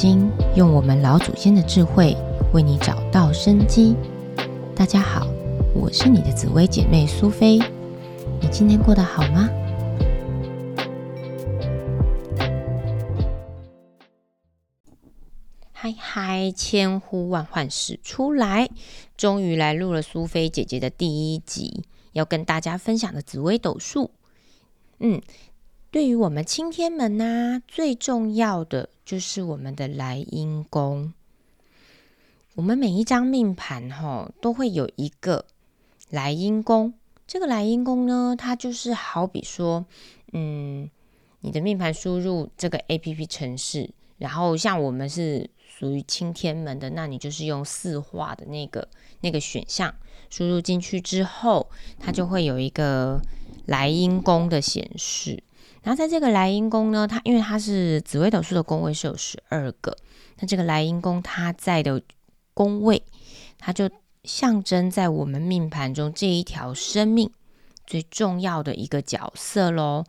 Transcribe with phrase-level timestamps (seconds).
[0.00, 2.16] 经，用我们老祖先的智慧
[2.52, 3.96] 为你找到生机。
[4.72, 5.26] 大家好，
[5.74, 7.58] 我是你的紫薇姐妹苏菲。
[8.40, 9.48] 你今天过得好吗？
[15.72, 18.70] 嗨嗨，千呼万唤始出来，
[19.16, 24.12] 终于来录了苏菲姐姐的第一集，要跟大家分享的紫薇斗数。
[25.00, 25.20] 嗯。
[25.90, 31.14] 对于我们青天门呐，最重要的就是我们的来因宫。
[32.56, 35.46] 我们每一张命盘哈，都会有一个
[36.10, 36.92] 来因宫。
[37.26, 39.86] 这个来因宫呢，它就是好比说，
[40.34, 40.90] 嗯，
[41.40, 48.86] 你的命盘输入这个 A P P 城市，然后像我们是属于青天门的，那你就是用四化的那个
[49.22, 49.94] 那个选项
[50.28, 53.22] 输入进去之后，它就会有一个
[53.64, 55.42] 来因宫的显示。
[55.88, 59.96] 然后在这个莱茵宫呢，它因为它是紫微斗数的宫位是有十二个，
[60.38, 62.02] 那这个莱茵宫它在的
[62.52, 63.02] 宫位，
[63.56, 63.88] 它就
[64.22, 67.30] 象征在我们命盘中这一条生命
[67.86, 70.04] 最重要的一个角色喽。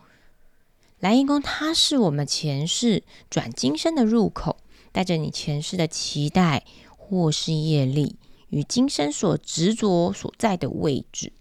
[0.99, 4.57] 莱茵宫它是我们前世转今生的入口，
[4.91, 6.65] 带着你前世的期待
[6.97, 8.17] 或是业力
[8.49, 11.31] 与今生所执着所在的位置。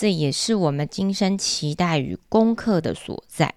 [0.00, 3.54] 这也是我们今生期待与功课的所在。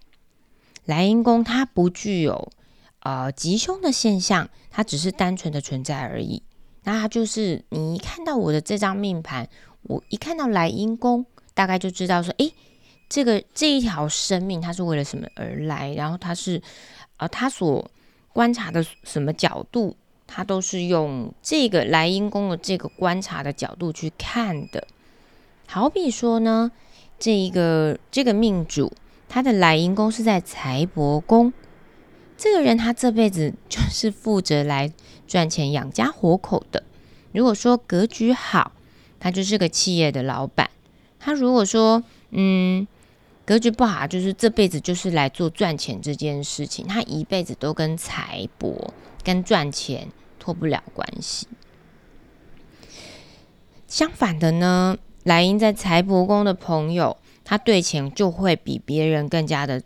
[0.84, 2.52] 莱茵宫它不具有
[3.00, 6.44] 呃吉凶的现象，它只是单纯的存在而已。
[6.84, 9.48] 那它就是你一看到我的这张命盘，
[9.84, 12.54] 我一看到莱茵宫，大概就知道说，诶，
[13.08, 16.62] 这个这一条生命它是为了什么而来，然后它是
[17.16, 17.90] 呃它所
[18.34, 19.96] 观察的什么角度，
[20.28, 24.86] 它都是用这个莱茵宫的这个观察的角度去看的。
[25.74, 26.72] 好比说呢，
[27.18, 28.94] 这一个这个命主，
[29.28, 31.52] 他的来因宫是在财帛宫，
[32.38, 34.94] 这个人他这辈子就是负责来
[35.26, 36.84] 赚钱养家活口的。
[37.32, 38.74] 如果说格局好，
[39.20, 40.68] 他就是个企业的老板；
[41.20, 42.88] 他如果说嗯
[43.44, 48.92] 格局不好，就是这辈子就是来做赚钱这件事情，他一辈子都跟财帛
[49.24, 51.48] 跟赚钱脱不了关系。
[53.88, 55.00] 相反的呢？
[55.24, 59.82] 莱茵在财帛宫的朋友，他对钱就会比别人更加的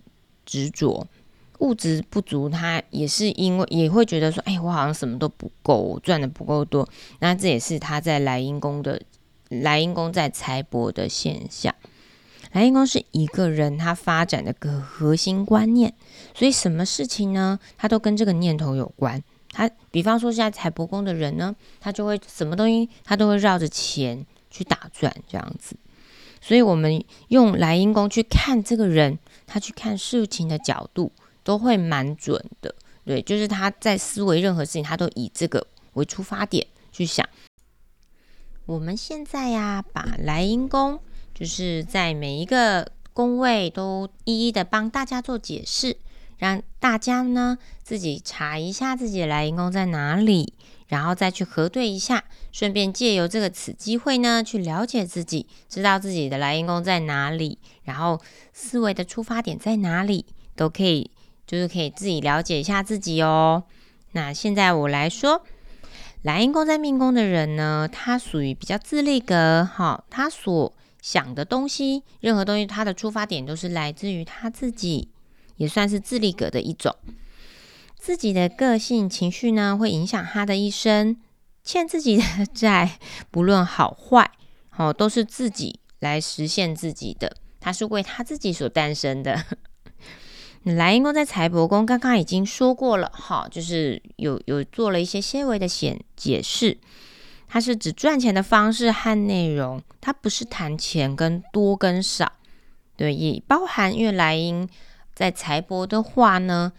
[0.46, 1.06] 执着，
[1.60, 6.88] 物质不足，他也是因为也会觉得说，哎，我好像什么都不够，赚的不够多。
[7.20, 9.02] 那这也是他在莱茵宫的
[9.50, 11.74] 莱茵宫在财帛的现象。
[12.54, 15.94] 莱茵宫是一个人他发展的个核心观念，
[16.34, 19.22] 所以什么事情呢，他都跟这个念头有关。
[19.52, 24.26] 他比方说，现在财帛宫的人呢，他就会什么东西，他都会绕着钱。
[24.50, 25.76] 去打转这样子，
[26.42, 31.12] 所以我们用莱茵宫去看这个人，他去看事情的角度
[31.44, 32.74] 都会蛮准的。
[33.06, 37.28] 对，就是他在思维任何事情，他都以这个为出发点去想。
[38.66, 41.00] 我们现在呀，把莱茵宫
[41.34, 45.96] 就是在每一个宫位都一一的帮大家做解释，
[46.38, 50.54] 让大家呢自己查一下自己的莱茵宫在哪里。
[50.88, 58.22] 然后再去核对一下，顺便借由这个此机会呢，去了解自己，知道自己的来因宫在哪里，然后
[58.54, 61.12] 思维的出发点在哪里，都可以，
[61.46, 63.66] 就是可以自己了解一下自己哦。
[64.14, 65.44] 那现在我来说，
[66.22, 75.10] 来因宫在命宫的人呢，他属于比较自立格，哈，他所想的东西，任何东西，他的出发点都是来自于他自己，
[75.58, 76.96] 也算是自立格的一种。
[77.98, 81.18] 自己的个性、情绪呢，会影响他的一生。
[81.64, 82.24] 欠自己的
[82.54, 82.98] 债，
[83.30, 84.32] 不论好坏，
[84.78, 87.36] 哦，都是自己来实现自己的。
[87.60, 89.44] 他是为他自己所诞生的。
[90.64, 96.78] 莱茵宫在财帛宫，刚刚已经说过了，哈，就是有有做了一些些微的显解释。
[97.50, 102.32] 它是指赚钱的方式和内容，它不是谈钱跟多跟少。
[102.96, 104.70] 对，也包含因为莱茵
[105.18, 106.72] 在财帛的话呢。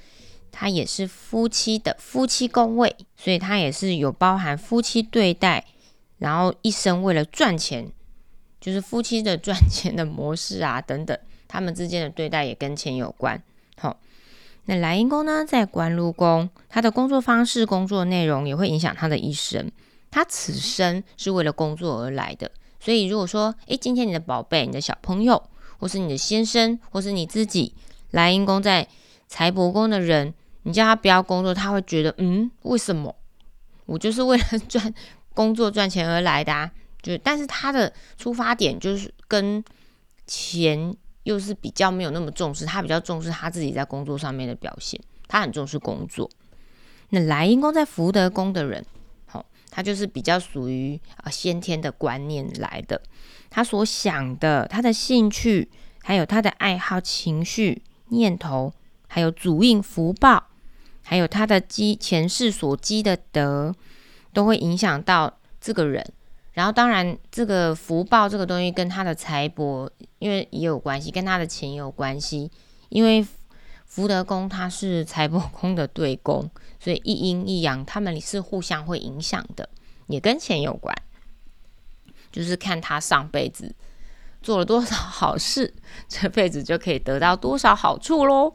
[0.50, 5.64] 它也是夫妻的夫妻宫位，所以它也是有包含夫妻对待，
[6.16, 7.92] 然后一生为了赚钱，
[8.60, 13.40] 就是夫妻的赚钱的模式啊等等，他们之间的对待也跟钱有关。
[13.76, 14.00] 好，
[14.64, 19.70] 那莱茵宫呢，在官禄宫，他的工作方式、工作内容也会影响他的一生。
[20.10, 22.50] 他此生是为了工作而来的，
[22.80, 25.40] 所以如果说，诶，今天你的宝贝、你的小朋友，
[25.78, 27.74] 或是你的先生，或是你自己，
[28.10, 28.88] 莱茵宫在。
[29.30, 30.32] 财帛宫的人，
[30.62, 33.14] 你叫他不要工作，他会觉得，嗯，为什么？
[33.84, 34.94] 我就是为了赚
[35.34, 36.70] 工作赚钱而来的啊！
[37.02, 39.62] 就但是他的出发点就是跟
[40.26, 46.30] 钱又是比较没有那么重视，他比较重视他自己在工作上面的表现，他很重视工作。
[47.10, 48.82] 那莱因宫在福德宫的人，
[49.26, 53.02] 好，他就是比较属于啊先天的观念来的，
[53.50, 55.70] 他所想的，他的兴趣，
[56.02, 58.72] 还有他的爱好、情绪、念头，
[59.06, 60.44] 还有主印福报，
[61.02, 63.74] 还有他的积前世所积的德，
[64.32, 66.04] 都会影响到这个人。
[66.52, 69.88] 然后，当然，这个福报这个东西跟他的财帛，
[70.18, 72.50] 因为也有关系，跟他的钱有关系。
[72.88, 73.24] 因为
[73.86, 76.50] 福德宫它是财帛宫的对宫，
[76.80, 79.68] 所以一阴一阳，他们是互相会影响的，
[80.08, 80.94] 也跟钱有关。
[82.32, 83.74] 就是看他上辈子
[84.42, 85.74] 做了多少好事，
[86.08, 88.52] 这辈子就可以得到多少好处喽。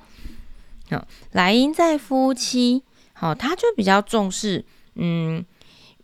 [0.89, 2.83] 好，莱茵在夫妻，
[3.13, 4.65] 好，他就比较重视，
[4.95, 5.45] 嗯。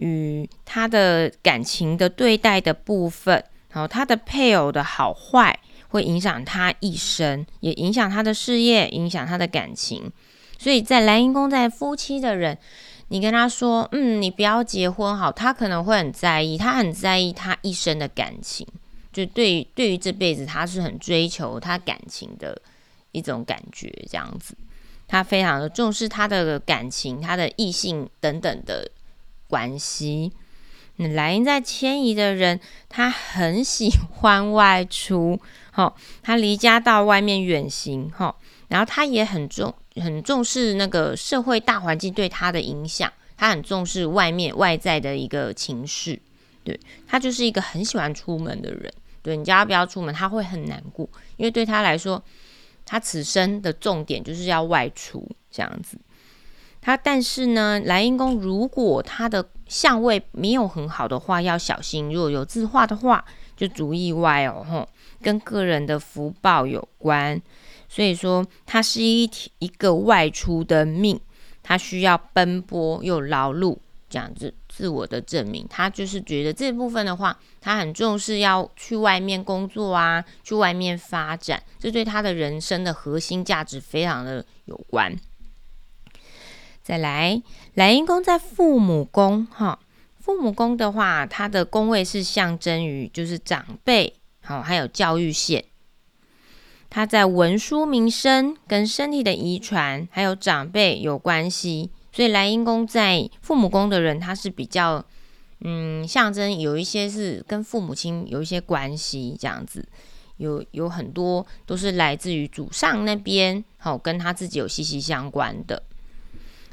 [0.01, 3.43] 与他的感情的对待的部分，
[3.73, 5.59] 然后他的配偶的好坏
[5.89, 10.09] 会影响他一生，也影响他的事业，影响他的感情。
[10.57, 12.57] 所以在莱茵宫在夫妻的人，
[13.09, 18.65] 你跟他说，嗯，你不要结婚好，他可能会很在意，他很在意他一生的感情，
[19.11, 22.61] 就对于对于这辈子他是很追求他感情的
[23.11, 24.56] 一种感觉，这样子，
[25.07, 28.89] 他非常的重视他的感情，他的异性等等的。
[29.51, 30.31] 关系，
[30.97, 35.39] 那莱茵在迁移的人，他很喜欢外出，
[35.71, 35.91] 哈，
[36.21, 38.35] 他离家到外面远行，哈，
[38.67, 46.21] 然后他也很重很重视那个社会大环境对他的影响，他很重视外面外在的一个情绪，
[46.69, 48.94] 对他就是一个很喜欢出门的人，
[49.24, 52.24] 对你叫他不要出门，他会很难过，因为对他来说，
[52.86, 55.98] 他此生的重点就是要外出这样子。
[56.81, 62.13] 他但是呢，莱茵宫如果他的相位没有很好的话，要小心。
[62.13, 63.25] 如果有字画的话，
[63.57, 64.88] 就足意外哦，吼，
[65.22, 67.42] 跟个人的福报有关。
[67.89, 71.19] 所以说，他是一一个外出的命，
[71.62, 73.77] 他需要奔波又劳碌，
[74.10, 75.67] 这样子自我的证明。
[75.69, 85.13] 他就是觉得这部分的话，他很重视要去外面工作啊，去外面发展，这对他的人生的核心价值非常的有关。
[86.81, 87.43] 再来，
[87.73, 89.79] 莱茵宫在父母宫，哈，
[90.17, 95.65] 父母宫的话，它的宫位是象征于就是长辈，好，还有教育线。
[96.89, 105.01] 它在文书名声跟身体的遗传，还有长辈有关系，所以莱茵宫在父母宫的人，他是比较，
[105.62, 109.88] 嗯，象征有一些是跟父母亲有一些关系，这样子，
[110.36, 115.81] 有有很多都是来自于祖上那边，好，跟他自己有息息相关的。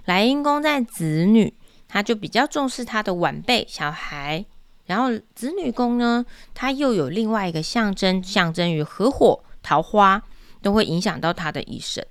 [0.07, 1.55] 莱茵宫在子女，
[1.87, 4.45] 他就比较重视他的晚辈小孩。
[4.87, 10.21] 然后子女宫呢，它又有另外一个象征，象征于合伙、桃花，
[10.61, 12.05] 都会影响到他的一生。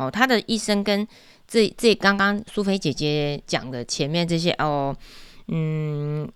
[0.00, 1.06] 哦，他的一生跟
[1.46, 4.96] 这这刚刚苏菲姐姐讲的前面这些哦，
[5.48, 6.28] 嗯，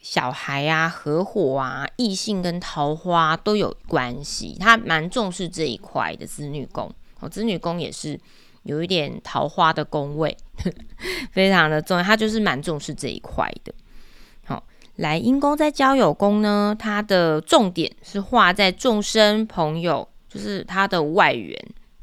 [0.00, 4.56] 小孩啊、合伙啊、异性跟桃花都有关系。
[4.58, 6.90] 他蛮重视这一块的子女宫。
[7.20, 8.18] 哦，子女宫也是。
[8.64, 10.36] 有一点桃花的宫位，
[11.32, 13.72] 非常的重要，他就是蛮重视这一块的。
[14.44, 14.62] 好，
[14.96, 21.58] 来阴宫在交友宫呢，它的重点是画在众生朋友，就是他的外援，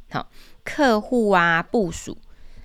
[0.10, 0.28] 好
[0.66, 2.18] 客户啊，部署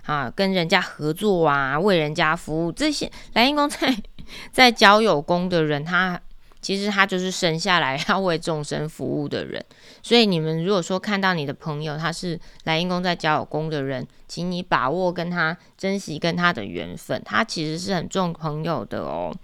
[0.07, 3.09] 啊，跟人家合作啊，为人家服务这些。
[3.35, 3.97] 来阴宫在
[4.51, 6.21] 在交友宫的人，他。
[6.63, 9.65] 其实他就是生下来 要为众生服务的人，
[10.03, 19.35] 所以你们如果说看到你的朋友他是来因宫在交友宫的人，请你把握跟他珍惜跟他的缘分，他其实是很重朋友的哦。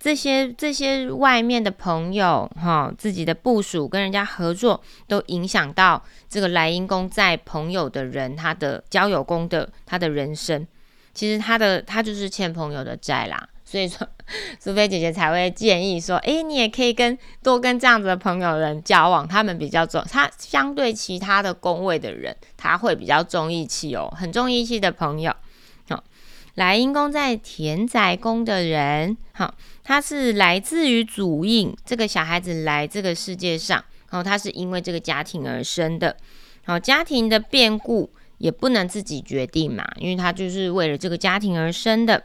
[0.00, 10.66] 这些这些外面的朋友哈，自己的部署跟人家合作，都影响到这个来因宫在朋友的人，他的交友宫的他的人生，
[11.12, 13.48] 其实他的他就是欠朋友的债啦。
[13.64, 14.08] 所以说，
[14.58, 25.34] 苏菲姐姐才会建议说，诶，你也可以跟多跟这样子的朋友人交往，他们比较重，他相对其他的宫位的人，他会比较重义气哦，很重义气的朋友。
[26.58, 36.16] 莱茵宫在田宅宫的人，好，他是来自于主印，这个小孩子来这个世界上，然后他是因为这个家庭而生的，
[36.64, 42.24] 好，家庭的变故也不能自己决定嘛，因为他就是为了这个家庭而生的。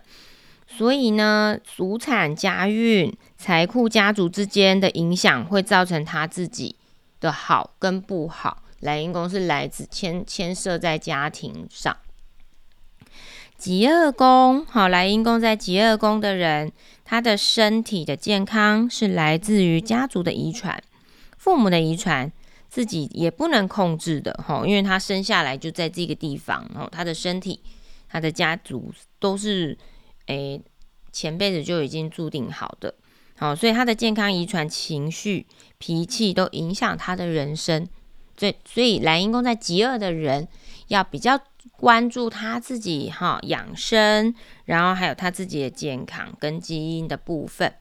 [0.65, 6.75] 所以呢，祖产家运、财库家族之间的影响，会造成他自己
[7.19, 8.63] 的好跟不好。
[8.79, 11.95] 莱茵宫是来自牵牵涉在家庭上。
[13.63, 16.69] 极恶宫，好，来因宫在极恶宫的人，
[17.05, 20.83] 他的身体的健康是来自于家族的遗传、
[21.37, 22.29] 父母的遗传，
[22.69, 27.61] 自己也不能控制的，哈，因为他生下来就在这个地方，然后他的身体。
[28.09, 29.77] 他的家族都是
[30.25, 30.61] 诶
[31.13, 32.93] 前辈子就已经注定好的，
[33.37, 37.87] 好，所以他的健康遗传、情绪、脾气都影响他的人生。
[38.35, 40.49] 所以，所以莱茵宫在极恶的人
[40.89, 41.39] 要比较
[41.71, 44.33] 关注他自己哈养生，
[44.65, 47.73] 然后还有他自己的健康跟基因的部分。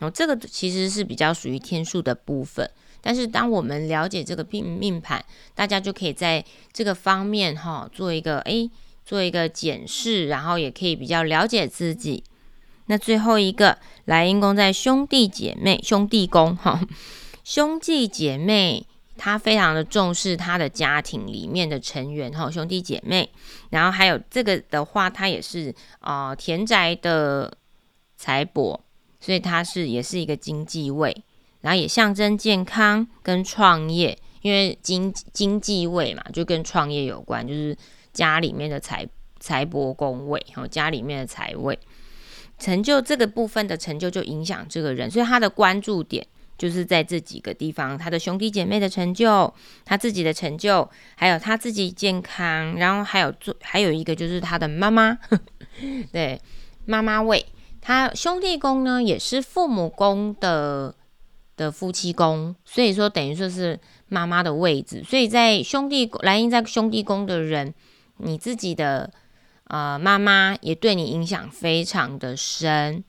[0.00, 2.70] 哦，这个其实是比较属于天数的部分。
[3.00, 8.70] 但是，当我们了解这个命命盘，大家就可以在这个方面哈做一个诶，
[9.04, 12.24] 做一个检视，然后也可以比较了解自己。
[12.86, 16.80] 那最后一个莱茵宫在兄弟姐妹兄弟宫哈，
[17.44, 18.86] 兄弟姐妹
[19.18, 23.28] 他非常的重视他的家庭里面的成员哈兄弟姐妹，
[23.70, 27.52] 然后还有这个的话，他也是啊田宅的
[28.16, 28.80] 财帛，
[29.20, 31.24] 所以他是也是一个经济位。
[31.60, 37.76] 然后也象征健康跟创业，因为经经济位嘛，就跟创业有关，就是
[38.12, 39.04] 家里面的财
[39.40, 41.76] 财帛宫位，然后家里面的财位，
[42.60, 46.24] 成就这个部分的成就就影响这个人，所以他的关注点
[46.58, 49.50] 就是在这几个地方：他的兄弟姐妹的成就，
[49.86, 55.16] 他自己的成就，还有他自己健康，然后还有做还有一个就是他的妈妈，
[56.12, 56.38] 对
[56.84, 57.46] 妈妈位，
[57.80, 60.94] 他兄弟宫呢也是父母宫的。
[61.58, 67.74] 的夫妻宫，所以说等于说是妈妈的位置，所以在兄弟来因在兄弟宫的人，
[68.18, 69.10] 你自己的
[69.64, 73.02] 呃妈妈也对你影响非常的深。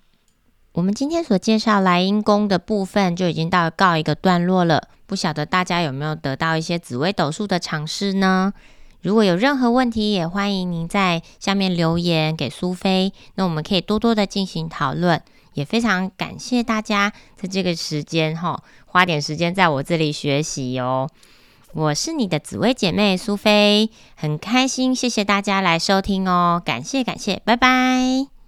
[0.73, 8.53] 我们今天所介绍莱茵宫的部分就已经到告一个段落了，不晓得大家有没有得到一些紫微斗数的尝试呢？
[9.01, 15.21] 如果有任何问题，也欢迎您在下面留言给苏菲，那我们可以多多的进行讨论。
[15.53, 21.09] 也非常感谢大家在这个时间哈，花点时间在我这里学习哦。
[21.73, 28.38] 我是你的紫薇姐妹苏菲，很开心，谢谢大家来收听哦，感谢感谢，拜拜。